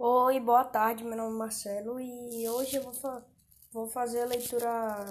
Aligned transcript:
Oi, 0.00 0.38
boa 0.38 0.64
tarde, 0.64 1.02
meu 1.02 1.16
nome 1.16 1.34
é 1.34 1.38
Marcelo 1.38 1.98
e 1.98 2.48
hoje 2.48 2.76
eu 2.76 2.84
vou, 2.84 2.92
fa 2.92 3.20
vou 3.72 3.88
fazer 3.88 4.22
a 4.22 4.26
leitura 4.26 5.04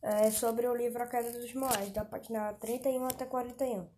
é, 0.00 0.30
sobre 0.30 0.68
o 0.68 0.74
livro 0.76 1.02
A 1.02 1.06
Queda 1.08 1.32
dos 1.32 1.52
Moais, 1.52 1.90
da 1.90 2.04
página 2.04 2.52
31 2.54 3.06
até 3.06 3.26
41. 3.26 3.88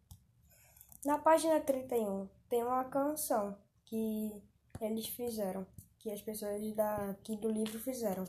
Na 1.04 1.18
página 1.18 1.60
31 1.60 2.26
tem 2.48 2.62
uma 2.62 2.82
canção 2.84 3.58
que 3.84 4.42
eles 4.80 5.06
fizeram, 5.06 5.66
que 5.98 6.10
as 6.10 6.22
pessoas 6.22 6.62
daqui 6.74 7.36
do 7.36 7.50
livro 7.50 7.78
fizeram. 7.78 8.24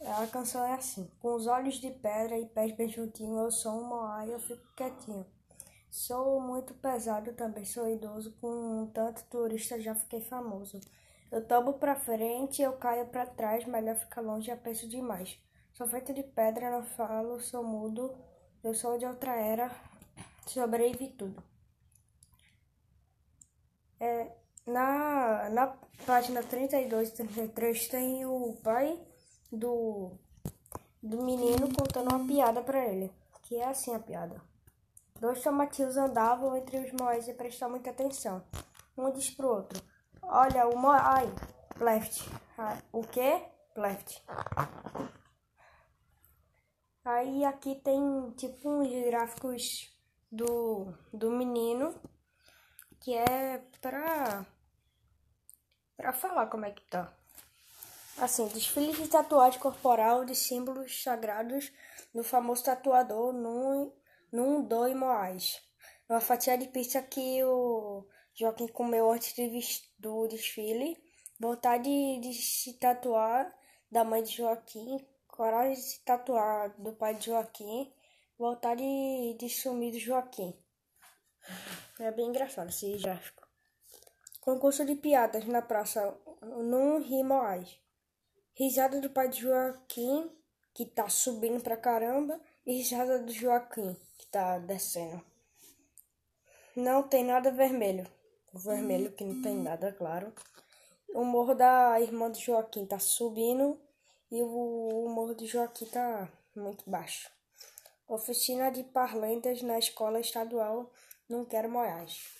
A 0.00 0.26
canção 0.28 0.64
é 0.64 0.72
assim: 0.72 1.06
Com 1.20 1.34
os 1.34 1.46
olhos 1.46 1.74
de 1.74 1.90
pedra 1.90 2.38
e 2.38 2.46
pés 2.46 2.74
bem 2.74 2.88
juntinhos, 2.88 3.36
eu 3.38 3.50
sou 3.50 3.72
um 3.72 3.84
Moai, 3.84 4.32
eu 4.32 4.40
fico 4.40 4.64
quietinho. 4.74 5.26
Sou 5.90 6.40
muito 6.40 6.74
pesado, 6.74 7.32
também 7.32 7.64
sou 7.64 7.88
idoso, 7.88 8.32
com 8.40 8.90
tanto 8.92 9.24
turista 9.24 9.80
já 9.80 9.94
fiquei 9.94 10.20
famoso. 10.20 10.80
Eu 11.30 11.44
tomo 11.46 11.74
pra 11.74 11.94
frente, 11.96 12.62
eu 12.62 12.72
caio 12.74 13.06
pra 13.06 13.26
trás, 13.26 13.64
melhor 13.66 13.96
ficar 13.96 14.20
longe, 14.20 14.54
penso 14.56 14.88
demais. 14.88 15.38
Sou 15.72 15.86
feito 15.86 16.12
de 16.12 16.22
pedra, 16.22 16.70
não 16.70 16.82
falo, 16.84 17.40
sou 17.40 17.62
mudo, 17.62 18.14
eu 18.62 18.74
sou 18.74 18.98
de 18.98 19.06
outra 19.06 19.34
era, 19.36 19.70
sobrevivi 20.46 21.08
tudo. 21.08 21.42
É, 24.00 24.32
na, 24.66 25.48
na 25.50 25.66
página 26.06 26.42
32 26.42 27.08
e 27.10 27.12
33 27.12 27.88
tem 27.88 28.26
o 28.26 28.54
pai 28.62 28.98
do, 29.52 30.12
do 31.02 31.22
menino 31.22 31.72
contando 31.74 32.14
uma 32.14 32.26
piada 32.26 32.62
pra 32.62 32.86
ele, 32.86 33.10
que 33.42 33.56
é 33.56 33.64
assim 33.66 33.94
a 33.94 33.98
piada. 33.98 34.47
Dois 35.20 35.42
tomatinhos 35.42 35.96
andavam 35.96 36.56
entre 36.56 36.78
os 36.78 36.92
moais 36.92 37.26
e 37.26 37.34
prestar 37.34 37.68
muita 37.68 37.90
atenção. 37.90 38.44
Um 38.96 39.10
disse 39.10 39.32
pro 39.34 39.48
outro: 39.48 39.82
Olha, 40.22 40.68
o 40.68 40.78
moai, 40.78 41.26
left. 41.80 42.28
Ah, 42.56 42.78
o 42.92 43.02
que? 43.02 43.42
Left. 43.76 44.24
Aí 47.04 47.44
aqui 47.44 47.76
tem 47.76 48.30
tipo 48.36 48.68
uns 48.68 48.88
gráficos 49.06 49.90
do, 50.30 50.92
do 51.12 51.30
menino 51.30 51.94
que 53.00 53.14
é 53.14 53.62
pra, 53.80 54.44
pra 55.96 56.12
falar 56.12 56.46
como 56.46 56.66
é 56.66 56.70
que 56.70 56.82
tá. 56.82 57.12
Assim, 58.18 58.46
desfile 58.48 58.92
de 58.92 59.08
tatuagem 59.08 59.60
corporal 59.60 60.24
de 60.24 60.34
símbolos 60.34 61.02
sagrados 61.02 61.72
do 62.12 62.22
famoso 62.24 62.64
tatuador 62.64 63.32
no 63.32 63.92
num 64.32 64.62
dois 64.62 64.94
moais. 64.94 65.62
Uma 66.08 66.20
fatia 66.20 66.56
de 66.56 66.68
pizza 66.68 67.02
que 67.02 67.42
o 67.44 68.06
Joaquim 68.34 68.68
comeu 68.68 69.10
antes 69.10 69.34
do 69.98 70.26
desfile. 70.28 70.96
Vontade 71.38 71.88
de 72.20 72.32
se 72.34 72.78
tatuar 72.78 73.54
da 73.90 74.04
mãe 74.04 74.22
de 74.22 74.36
Joaquim. 74.36 75.06
Coragem 75.26 75.74
de 75.74 75.80
se 75.80 76.04
tatuar 76.04 76.74
do 76.80 76.92
pai 76.94 77.14
de 77.14 77.26
Joaquim. 77.26 77.92
Vontade 78.38 78.82
de 79.38 79.48
sumir 79.48 79.92
do 79.92 79.98
Joaquim. 79.98 80.54
É 82.00 82.10
bem 82.10 82.28
engraçado 82.28 82.68
esse 82.68 82.96
gráfico. 82.98 83.46
Concurso 84.40 84.84
de 84.84 84.94
piadas 84.94 85.44
na 85.44 85.60
praça 85.60 86.16
num 86.40 87.00
Rimoais. 87.00 87.78
Risada 88.54 89.00
do 89.00 89.10
pai 89.10 89.28
de 89.28 89.42
Joaquim, 89.42 90.30
que 90.72 90.86
tá 90.86 91.08
subindo 91.08 91.62
pra 91.62 91.76
caramba, 91.76 92.40
risada 92.72 93.18
do 93.18 93.32
Joaquim 93.32 93.96
tá 94.30 94.58
descendo. 94.58 95.22
Não 96.76 97.02
tem 97.02 97.24
nada 97.24 97.50
vermelho. 97.50 98.06
O 98.52 98.58
vermelho 98.58 99.12
que 99.12 99.24
não 99.24 99.42
tem 99.42 99.56
nada, 99.56 99.92
claro. 99.92 100.32
O 101.14 101.24
morro 101.24 101.54
da 101.54 102.00
irmã 102.00 102.30
do 102.30 102.38
Joaquim 102.38 102.86
tá 102.86 102.98
subindo 102.98 103.80
e 104.30 104.42
o, 104.42 105.04
o 105.06 105.08
morro 105.08 105.34
do 105.34 105.46
Joaquim 105.46 105.86
tá 105.86 106.28
muito 106.54 106.88
baixo. 106.88 107.30
Oficina 108.06 108.70
de 108.70 108.84
parlantes 108.84 109.62
na 109.62 109.78
escola 109.78 110.20
estadual 110.20 110.90
Não 111.28 111.44
Quero 111.44 111.70
Moiás. 111.70 112.38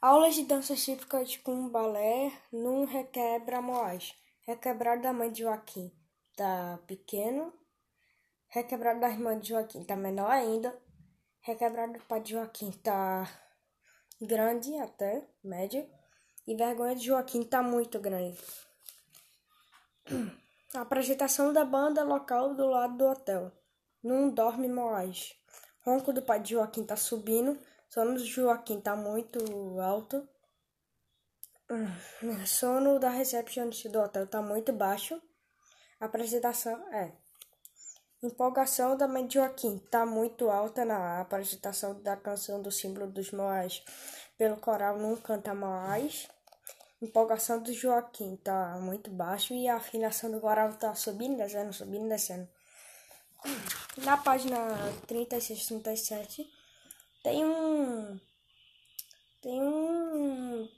Aulas 0.00 0.34
de 0.34 0.44
danças 0.44 0.84
típicas 0.84 1.36
com 1.38 1.68
balé 1.68 2.32
num 2.52 2.84
requebra 2.84 3.60
Moás. 3.60 4.14
Requebrado 4.46 5.02
da 5.02 5.12
mãe 5.12 5.30
de 5.30 5.42
Joaquim. 5.42 5.90
Tá 6.36 6.78
pequeno 6.86 7.52
Requebrado 8.48 9.00
da 9.00 9.08
irmã 9.08 9.38
de 9.38 9.50
Joaquim 9.50 9.84
tá 9.84 9.96
menor 9.96 10.30
ainda. 10.30 10.76
Requebrado 11.40 11.94
do 11.94 12.00
pai 12.00 12.20
de 12.20 12.32
Joaquim 12.32 12.70
tá 12.72 13.28
grande 14.20 14.76
até, 14.78 15.28
médio. 15.42 15.88
E 16.46 16.54
vergonha 16.54 16.94
de 16.94 17.06
Joaquim 17.06 17.42
tá 17.42 17.62
muito 17.62 17.98
grande. 18.00 18.38
A 20.74 20.80
apresentação 20.82 21.52
da 21.52 21.64
banda 21.64 22.04
local 22.04 22.54
do 22.54 22.66
lado 22.66 22.96
do 22.96 23.06
hotel. 23.06 23.52
Não 24.02 24.30
dorme 24.30 24.68
Moás. 24.68 25.34
Ronco 25.80 26.12
do 26.12 26.22
pai 26.22 26.40
de 26.40 26.50
Joaquim 26.50 26.84
tá 26.84 26.96
subindo. 26.96 27.58
Sono 27.88 28.14
do 28.14 28.24
Joaquim 28.24 28.80
tá 28.80 28.94
muito 28.94 29.38
alto. 29.80 30.28
Sono 32.46 32.98
da 32.98 33.10
recepcionista 33.10 33.88
do 33.88 34.00
hotel 34.00 34.26
tá 34.26 34.40
muito 34.40 34.72
baixo. 34.72 35.20
A 35.98 36.06
apresentação 36.06 36.92
é. 36.92 37.12
Empolgação 38.22 38.96
da 38.96 39.06
Joaquim 39.28 39.76
está 39.76 40.06
muito 40.06 40.48
alta 40.48 40.84
na 40.84 41.20
apresentação 41.20 42.00
da 42.02 42.16
canção 42.16 42.62
do 42.62 42.70
símbolo 42.70 43.06
dos 43.06 43.30
Moais 43.30 43.82
pelo 44.38 44.56
coral 44.56 44.98
Não 44.98 45.16
Canta 45.16 45.54
Mais. 45.54 46.26
Empolgação 47.00 47.62
do 47.62 47.72
Joaquim 47.72 48.34
está 48.34 48.78
muito 48.80 49.10
baixo 49.10 49.52
e 49.52 49.68
a 49.68 49.76
afinação 49.76 50.30
do 50.30 50.40
coral 50.40 50.70
está 50.70 50.94
subindo, 50.94 51.36
descendo, 51.36 51.72
subindo, 51.74 52.08
descendo. 52.08 52.48
Na 53.98 54.16
página 54.16 54.58
36, 55.06 55.66
37 55.66 56.50
tem 57.22 57.44
um. 57.44 58.20
Tem 59.42 59.60
um. 59.60 60.68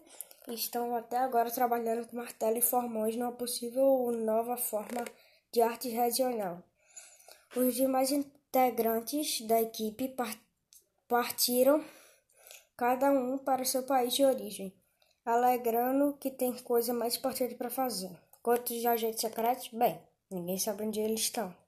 e 0.49 0.55
estão 0.55 0.97
até 0.97 1.19
agora 1.19 1.51
trabalhando 1.51 2.07
com 2.07 2.17
martelo 2.17 2.57
e 2.57 2.63
formões 2.63 3.15
numa 3.15 3.31
possível 3.31 4.11
nova 4.11 4.57
forma 4.57 5.05
de 5.53 5.61
arte 5.61 5.91
regional. 5.91 6.63
Os 7.55 7.75
demais 7.75 8.11
integrantes 8.11 9.43
da 9.43 9.61
equipe 9.61 10.17
partiram, 11.07 11.85
cada 12.75 13.11
um 13.11 13.37
para 13.37 13.67
seu 13.67 13.83
país 13.83 14.15
de 14.15 14.25
origem, 14.25 14.75
alegrando 15.27 16.17
que 16.19 16.31
tem 16.31 16.57
coisa 16.61 16.95
mais 16.95 17.17
importante 17.17 17.55
para 17.55 17.69
fazer. 17.69 18.19
Quantos 18.43 18.83
agentes 18.87 19.21
secretos? 19.21 19.69
Bem, 19.69 20.01
ninguém 20.31 20.57
sabe 20.57 20.85
onde 20.85 21.01
eles 21.01 21.21
estão. 21.21 21.68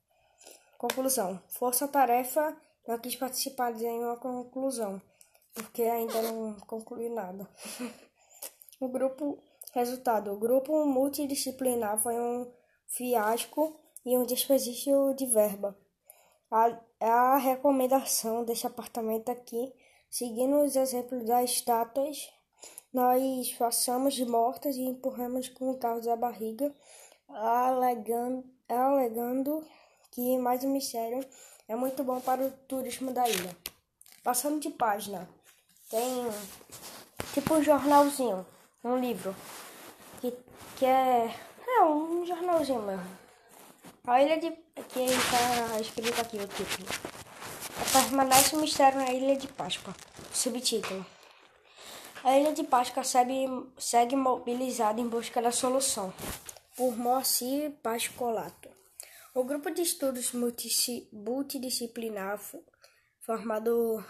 Conclusão: 0.80 1.38
Força-tarefa 1.46 2.56
não 2.88 2.98
quis 2.98 3.14
participar 3.14 3.70
de 3.74 3.82
nenhuma 3.82 4.16
conclusão, 4.16 4.98
porque 5.52 5.82
ainda 5.82 6.22
não 6.22 6.56
concluiu 6.60 7.14
nada. 7.14 7.46
o 8.80 8.88
grupo 8.88 9.38
Resultado: 9.74 10.32
o 10.32 10.38
grupo 10.38 10.86
multidisciplinar 10.86 12.02
foi 12.02 12.18
um 12.18 12.50
fiasco 12.86 13.78
e 14.06 14.16
um 14.16 14.24
desperdício 14.24 15.12
de 15.12 15.26
verba. 15.26 15.78
A, 16.50 16.80
a 16.98 17.36
recomendação 17.36 18.42
deste 18.42 18.66
apartamento 18.66 19.30
aqui, 19.30 19.74
seguindo 20.08 20.62
os 20.62 20.76
exemplos 20.76 21.26
das 21.26 21.50
estátuas, 21.50 22.32
nós 22.90 23.52
passamos 23.52 24.14
de 24.14 24.24
mortas 24.24 24.76
e 24.76 24.80
empurramos 24.80 25.46
com 25.50 25.72
o 25.72 25.78
carro 25.78 26.00
da 26.00 26.16
barriga, 26.16 26.74
alegando, 27.28 28.50
alegando 28.66 29.62
que 30.10 30.38
mais 30.38 30.64
um 30.64 30.72
mistério 30.72 31.24
é 31.68 31.76
muito 31.76 32.02
bom 32.02 32.20
para 32.20 32.42
o 32.42 32.50
turismo 32.68 33.12
da 33.12 33.28
ilha. 33.28 33.56
Passando 34.22 34.60
de 34.60 34.70
página, 34.70 35.28
tem 35.88 36.28
tipo 37.32 37.54
um 37.54 37.62
jornalzinho, 37.62 38.46
um 38.82 38.96
livro, 38.96 39.34
que, 40.20 40.32
que 40.76 40.84
é, 40.84 41.34
é 41.66 41.84
um 41.84 42.26
jornalzinho 42.26 42.82
mesmo. 42.82 43.18
A 44.06 44.22
ilha 44.22 44.38
de. 44.38 44.50
que 44.88 45.00
está 45.00 45.80
escrito 45.80 46.20
aqui 46.20 46.38
o 46.38 46.48
título. 46.48 46.88
Permanece 47.92 48.56
o 48.56 48.60
mistério 48.60 48.98
na 48.98 49.12
Ilha 49.12 49.36
de 49.36 49.46
Páscoa. 49.46 49.94
Subtítulo. 50.32 51.04
A 52.24 52.36
Ilha 52.36 52.52
de 52.52 52.64
Páscoa 52.64 53.04
segue, 53.04 53.46
segue 53.78 54.16
mobilizada 54.16 55.00
em 55.00 55.08
busca 55.08 55.40
da 55.40 55.52
solução. 55.52 56.12
Por 56.76 56.96
Moacir 56.96 57.72
Pascolato. 57.82 58.69
O 59.32 59.44
grupo 59.44 59.70
de 59.70 59.82
estudos 59.82 60.32
multidisciplinar 60.32 62.40
formado 63.20 64.04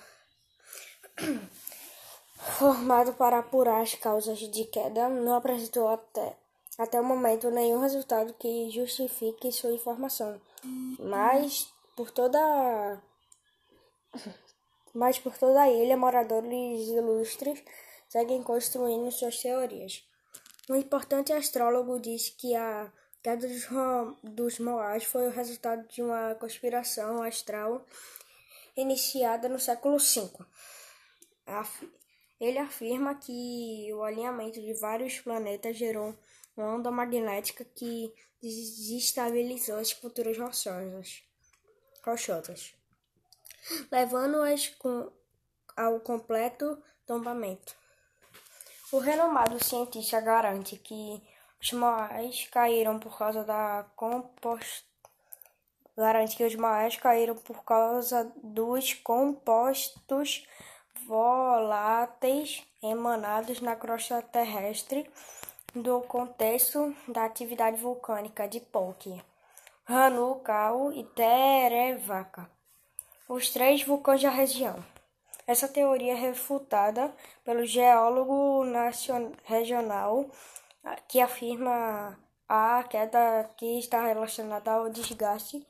formado 2.57 3.13
para 3.13 3.41
apurar 3.41 3.83
as 3.83 3.95
causas 3.95 4.39
de 4.39 4.65
queda, 4.65 5.11
não 5.11 5.35
apresentou 5.35 5.89
até, 5.89 6.39
até 6.79 6.99
o 6.99 7.05
momento 7.05 7.51
nenhum 7.51 7.81
resultado 7.81 8.33
que 8.33 8.71
justifique 8.71 9.53
sua 9.53 9.73
informação. 9.73 10.41
Mas 10.99 11.71
por 11.95 12.11
toda 12.11 13.03
mas 14.95 15.19
por 15.19 15.37
toda 15.37 15.61
a 15.61 15.71
ilha, 15.71 15.99
moradores 15.99 16.89
ilustres 16.89 17.63
seguem 18.09 18.43
construindo 18.43 19.13
suas 19.13 19.39
teorias. 19.39 20.03
Um 20.71 20.77
importante 20.77 21.31
astrólogo 21.31 22.01
disse 22.01 22.33
que 22.33 22.55
a 22.55 22.91
queda 23.23 23.47
dos, 23.47 23.67
dos 24.23 24.59
Moais 24.59 25.05
foi 25.05 25.27
o 25.29 25.31
resultado 25.31 25.87
de 25.89 26.03
uma 26.03 26.35
conspiração 26.37 27.23
astral 27.23 27.85
iniciada 28.77 29.49
no 29.49 29.59
século 29.59 29.99
V. 29.99 30.31
Ele 32.41 32.59
afirma 32.59 33.15
que 33.15 33.89
o 33.93 34.03
alinhamento 34.03 34.61
de 34.61 34.73
vários 34.75 35.21
planetas 35.21 35.77
gerou 35.77 36.17
uma 36.57 36.75
onda 36.75 36.91
magnética 36.91 37.65
que 37.65 38.13
desestabilizou 38.41 39.77
as 39.77 39.93
culturas 39.93 40.39
rochosas, 40.39 41.23
rochosas 42.03 42.75
levando-as 43.91 44.75
ao 45.77 46.01
completo 46.01 46.83
tombamento. 47.07 47.75
O 48.93 48.99
renomado 48.99 49.63
cientista 49.63 50.21
garante 50.21 50.77
que 50.77 51.23
os 51.63 51.73
moais 51.73 52.49
caíram 52.51 52.99
por 52.99 53.17
causa 53.19 53.45
da 53.45 53.85
compost... 53.95 54.85
garante 55.97 56.37
que 56.37 56.45
os 56.45 56.55
moais 56.55 56.97
caíram 56.97 57.35
por 57.35 57.63
causa 57.65 58.33
dos 58.43 58.95
compostos 58.95 60.47
voláteis 61.07 62.67
emanados 62.83 63.61
na 63.61 63.77
crosta 63.77 64.23
terrestre 64.23 65.09
do 65.75 66.01
contexto 66.01 66.95
da 67.07 67.25
atividade 67.25 67.77
vulcânica 67.77 68.49
de 68.49 68.61
Poque, 68.61 69.23
Hanukau 69.87 70.93
e 70.93 71.05
Terevaca, 71.05 72.51
os 73.29 73.51
três 73.51 73.83
vulcões 73.85 74.23
da 74.23 74.31
região. 74.31 74.83
Essa 75.47 75.69
teoria 75.69 76.13
é 76.13 76.17
refutada 76.17 77.15
pelo 77.45 77.65
geólogo 77.65 78.65
nacional, 78.65 79.33
regional 79.45 80.31
que 81.09 81.21
afirma 81.21 82.19
a 82.49 82.83
queda 82.85 83.51
que 83.57 83.79
está 83.79 84.03
relacionada 84.05 84.73
ao 84.73 84.91
desgaste 84.91 85.67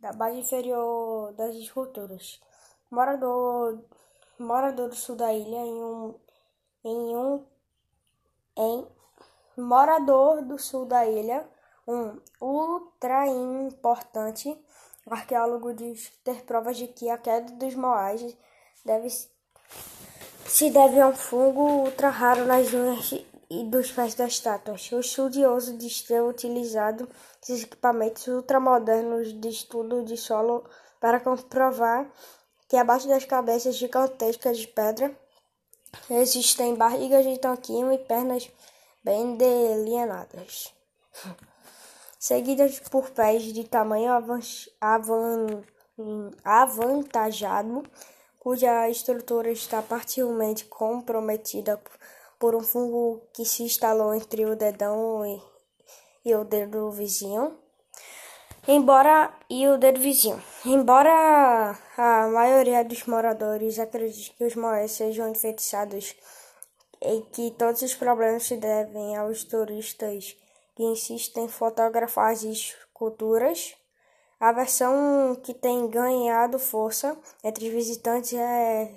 da 0.00 0.12
base 0.12 0.38
inferior 0.38 1.32
das 1.32 1.54
estruturas. 1.54 2.40
Morador 2.90 3.82
morador 4.38 4.88
do 4.88 4.94
sul 4.94 5.16
da 5.16 5.32
ilha 5.32 5.56
em 5.56 5.82
um 5.82 6.14
em 6.84 7.16
um 7.16 7.44
em 8.56 8.86
morador 9.56 10.42
do 10.42 10.58
sul 10.58 10.84
da 10.86 11.06
ilha, 11.06 11.46
um 11.86 12.18
ultra 12.40 13.26
importante 13.26 14.56
arqueólogo 15.10 15.74
diz 15.74 16.10
ter 16.24 16.44
provas 16.44 16.76
de 16.76 16.88
que 16.88 17.10
a 17.10 17.18
queda 17.18 17.52
dos 17.52 17.74
moais 17.74 18.36
deve 18.84 19.08
se 19.10 20.70
deve 20.70 21.00
a 21.00 21.08
um 21.08 21.14
fungo 21.14 21.62
ultra 21.62 22.08
raro 22.08 22.44
nas 22.44 22.72
unhas 22.72 23.31
e 23.52 23.64
dos 23.64 23.92
pés 23.92 24.14
das 24.14 24.32
estátuas. 24.32 24.90
O 24.92 25.00
estudioso 25.00 25.76
diz 25.76 26.00
ter 26.00 26.22
utilizado 26.22 27.06
esses 27.42 27.64
equipamentos 27.64 28.26
ultramodernos 28.26 29.38
de 29.38 29.48
estudo 29.48 30.02
de 30.04 30.16
solo 30.16 30.64
para 30.98 31.20
comprovar 31.20 32.10
que 32.66 32.76
abaixo 32.76 33.08
das 33.08 33.26
cabeças 33.26 33.74
gigantescas 33.74 34.56
de 34.56 34.68
pedra 34.68 35.14
existem 36.08 36.74
barrigas 36.74 37.26
de 37.26 37.38
tanquinho 37.38 37.92
e 37.92 37.98
pernas 37.98 38.50
bem 39.04 39.36
delineadas, 39.36 40.72
seguidas 42.18 42.78
por 42.78 43.10
pés 43.10 43.42
de 43.42 43.64
tamanho 43.64 44.12
avantajado, 46.42 47.82
cuja 48.38 48.88
estrutura 48.88 49.50
está 49.50 49.82
parcialmente 49.82 50.64
comprometida 50.64 51.78
por 52.42 52.56
um 52.56 52.60
fungo 52.60 53.22
que 53.32 53.44
se 53.44 53.62
instalou 53.62 54.12
entre 54.12 54.44
o 54.44 54.56
dedão 54.56 55.24
e, 55.24 55.40
e 56.24 56.34
o 56.34 56.42
dedo 56.42 56.90
vizinho. 56.90 57.56
Embora 58.66 59.32
e 59.48 59.68
o 59.68 59.78
dedo 59.78 60.00
vizinho. 60.00 60.42
Embora 60.66 61.78
a 61.96 62.26
maioria 62.26 62.84
dos 62.84 63.06
moradores 63.06 63.78
acredite 63.78 64.32
que 64.32 64.42
os 64.42 64.56
moés 64.56 64.90
sejam 64.90 65.28
enfeitiçados 65.28 66.16
e 67.00 67.20
que 67.32 67.52
todos 67.52 67.80
os 67.80 67.94
problemas 67.94 68.42
se 68.42 68.56
devem 68.56 69.16
aos 69.16 69.44
turistas 69.44 70.36
que 70.74 70.82
insistem 70.82 71.44
em 71.44 71.48
fotografar 71.48 72.32
as 72.32 72.42
esculturas, 72.42 73.76
a 74.40 74.50
versão 74.50 75.36
que 75.44 75.54
tem 75.54 75.88
ganhado 75.88 76.58
força 76.58 77.16
entre 77.44 77.68
os 77.68 77.72
visitantes 77.72 78.32
é, 78.32 78.92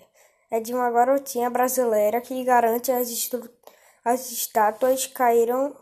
é 0.51 0.59
de 0.59 0.73
uma 0.73 0.89
garotinha 0.91 1.49
brasileira 1.49 2.21
que 2.21 2.43
garante 2.43 2.91
as, 2.91 3.09
as 4.03 4.31
estátuas 4.31 5.07
caíram 5.07 5.75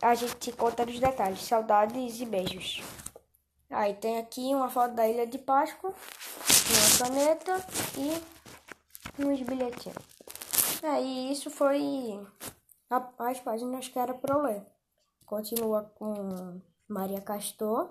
a 0.00 0.16
gente 0.16 0.50
conta 0.52 0.82
os 0.82 0.98
detalhes. 0.98 1.42
Saudades 1.42 2.20
e 2.20 2.26
beijos. 2.26 2.82
Aí 3.70 3.94
tem 3.94 4.18
aqui 4.18 4.52
uma 4.54 4.68
foto 4.68 4.94
da 4.94 5.08
Ilha 5.08 5.26
de 5.26 5.38
Páscoa, 5.38 5.94
uma 6.70 7.08
caneta 7.08 7.66
e 7.96 8.41
uns 9.18 9.42
bilhetinhos. 9.42 9.98
Aí 10.82 11.32
isso 11.32 11.50
foi 11.50 12.26
as 13.18 13.40
páginas 13.40 13.88
que 13.88 13.98
era 13.98 14.14
para 14.14 14.34
eu 14.34 14.42
ler. 14.42 14.66
Continua 15.24 15.84
com 15.94 16.60
Maria 16.88 17.20
Castor. 17.20 17.90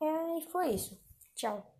É, 0.00 0.38
e 0.38 0.42
foi 0.50 0.70
isso. 0.70 0.98
Tchau. 1.34 1.75